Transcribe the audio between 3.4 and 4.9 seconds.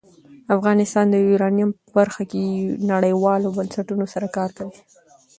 بنسټونو سره کار کوي.